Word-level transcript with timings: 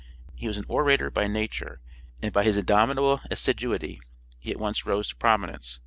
He 0.33 0.47
was 0.47 0.57
an 0.57 0.65
orator 0.67 1.11
by 1.11 1.27
nature, 1.27 1.79
and 2.23 2.33
by 2.33 2.43
his 2.43 2.57
indomitable 2.57 3.21
assiduity 3.29 4.01
he 4.39 4.49
at 4.49 4.57
once 4.59 4.83
rose 4.83 5.09
to 5.09 5.15
prominence. 5.15 5.79